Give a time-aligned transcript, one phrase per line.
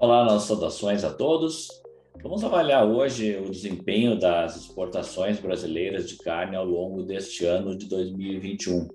[0.00, 1.82] Olá, nossas saudações a todos.
[2.22, 7.86] Vamos avaliar hoje o desempenho das exportações brasileiras de carne ao longo deste ano de
[7.86, 8.86] 2021.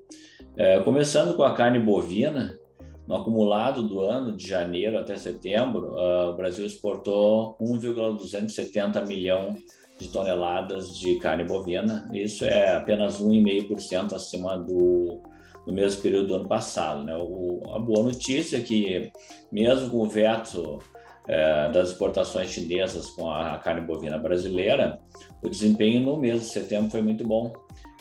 [0.55, 2.57] É, começando com a carne bovina,
[3.05, 9.57] no acumulado do ano de janeiro até setembro, uh, o Brasil exportou 1,270 milhão
[9.99, 12.09] de toneladas de carne bovina.
[12.13, 15.21] Isso é apenas 1,5% acima do,
[15.65, 17.03] do mesmo período do ano passado.
[17.03, 17.15] Né?
[17.15, 19.11] O, a boa notícia é que,
[19.51, 20.79] mesmo com o veto
[21.27, 24.99] é, das exportações chinesas com a carne bovina brasileira,
[25.41, 27.53] o desempenho no mês de setembro foi muito bom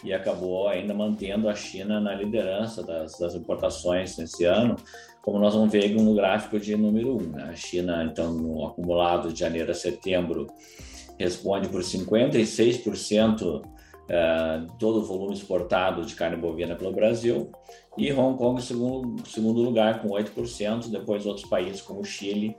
[0.04, 4.76] e acabou ainda mantendo a China na liderança das, das importações nesse ano,
[5.22, 7.16] como nós vamos ver no gráfico de número 1.
[7.16, 7.44] Um, né?
[7.50, 10.48] A China, então, no acumulado de janeiro a setembro,
[11.18, 13.62] responde por 56%
[14.02, 17.50] Uh, todo o volume exportado de carne bovina pelo Brasil,
[17.96, 22.56] e Hong Kong em segundo, segundo lugar, com 8%, depois outros países como Chile,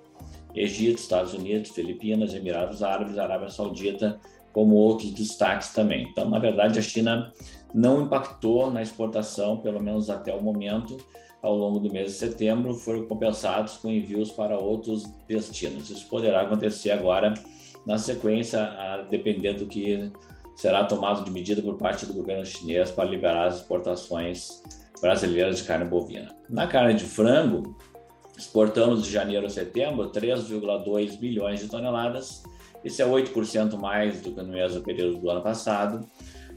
[0.56, 4.20] Egito, Estados Unidos, Filipinas, Emirados Árabes, Arábia Saudita,
[4.54, 6.08] como outros destaques também.
[6.12, 7.34] Então, na verdade, a China
[7.74, 10.98] não impactou na exportação, pelo menos até o momento,
[11.42, 15.90] ao longo do mês de setembro, foram compensados com envios para outros destinos.
[15.90, 17.34] Isso poderá acontecer agora
[17.86, 18.62] na sequência,
[19.10, 20.12] dependendo do que
[20.56, 24.62] será tomado de medida por parte do governo chinês para liberar as exportações
[25.02, 26.34] brasileiras de carne bovina.
[26.50, 27.76] Na carne de frango,
[28.38, 32.44] exportamos de janeiro a setembro 3,2 bilhões de toneladas,
[32.84, 36.06] isso é 8% mais do que no mesmo período do ano passado,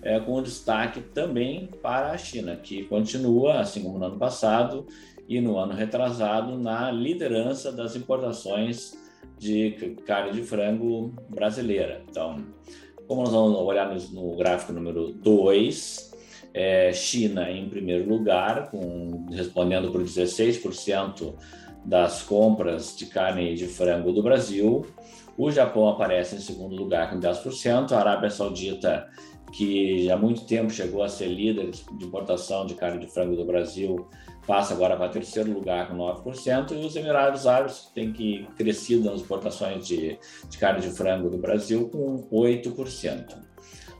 [0.02, 4.86] é, com destaque também para a China, que continua, assim como no ano passado
[5.28, 8.92] e no ano retrasado, na liderança das importações
[9.38, 12.02] de carne de frango brasileira.
[12.08, 12.44] Então,
[13.06, 16.12] como nós vamos olhar no, no gráfico número 2,
[16.52, 21.34] é, China em primeiro lugar, com, respondendo por 16%
[21.84, 24.86] das compras de carne de frango do Brasil.
[25.38, 29.06] O Japão aparece em segundo lugar com 10%, a Arábia Saudita,
[29.52, 33.44] que há muito tempo chegou a ser líder de importação de carne de frango do
[33.44, 34.08] Brasil,
[34.46, 39.20] passa agora para terceiro lugar com 9%, e os Emirados Árabes, têm que crescido nas
[39.20, 40.18] exportações de,
[40.48, 43.36] de carne de frango do Brasil, com 8%.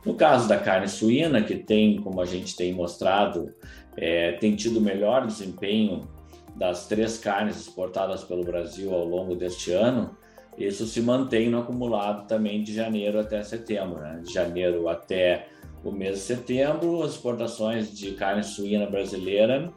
[0.04, 3.52] No caso da carne suína, que tem, como a gente tem mostrado,
[3.96, 6.08] é, tem tido melhor desempenho
[6.54, 10.16] das três carnes exportadas pelo Brasil ao longo deste ano,
[10.56, 14.00] isso se mantém no acumulado também de janeiro até setembro.
[14.00, 14.20] Né?
[14.24, 15.48] De janeiro até
[15.84, 19.72] o mês de setembro, as exportações de carne suína brasileira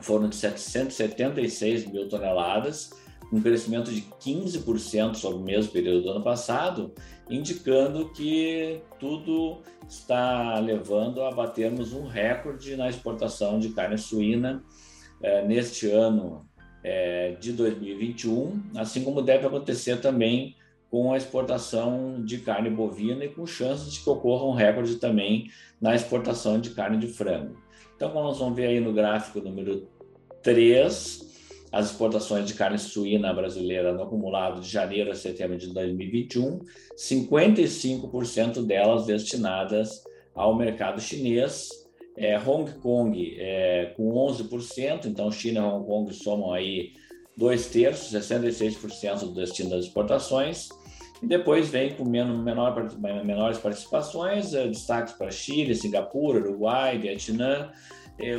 [0.00, 2.90] foram de 776 mil toneladas,
[3.32, 6.92] um crescimento de 15% sobre o mesmo período do ano passado,
[7.28, 14.62] indicando que tudo está levando a batermos um recorde na exportação de carne suína
[15.22, 16.46] é, neste ano
[16.82, 20.56] é, de 2021, assim como deve acontecer também
[20.90, 25.48] com a exportação de carne bovina e com chances de que ocorra um recorde também
[25.80, 27.56] na exportação de carne de frango.
[28.00, 29.86] Então, nós vamos ver aí no gráfico número
[30.42, 31.20] 3,
[31.70, 36.60] as exportações de carne suína brasileira no acumulado de janeiro a setembro de 2021,
[36.96, 40.02] 55% delas destinadas
[40.34, 41.68] ao mercado chinês,
[42.16, 46.92] é, Hong Kong é, com 11%, então China e Hong Kong somam aí
[47.36, 50.70] dois terços, 66% do destino das exportações.
[51.22, 52.88] Depois vem com menor,
[53.24, 57.70] menores participações, é, destaques para Chile, Singapura, Uruguai, Vietnã.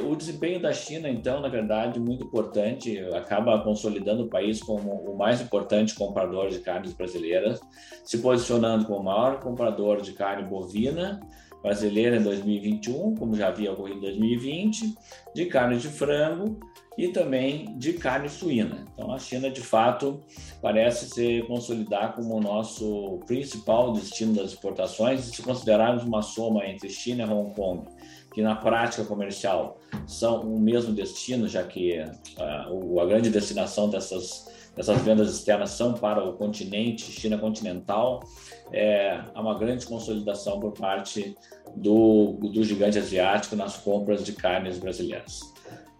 [0.08, 5.18] O desempenho da China, então, na verdade, muito importante, acaba consolidando o país como o
[5.18, 7.60] mais importante comprador de carnes brasileiras,
[8.06, 11.20] se posicionando como o maior comprador de carne bovina,
[11.62, 14.96] brasileira em 2021, como já havia ocorrido em 2020,
[15.34, 16.60] de carne de frango
[16.98, 18.86] e também de carne suína.
[18.94, 20.22] Então, a China, de fato,
[20.62, 26.90] parece se consolidar como o nosso principal destino das exportações, se considerarmos uma soma entre
[26.90, 27.88] China e Hong Kong,
[28.34, 34.50] que na prática comercial são o mesmo destino, já que uh, a grande destinação dessas
[34.76, 38.24] essas vendas externas são para o continente, China continental,
[38.72, 41.36] é, há uma grande consolidação por parte
[41.76, 45.42] do, do gigante asiático nas compras de carnes brasileiras.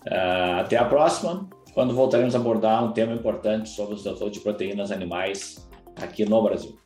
[0.08, 4.40] Uh, até a próxima, quando voltaremos a abordar um tema importante sobre os setores de
[4.40, 6.81] proteínas animais aqui no Brasil.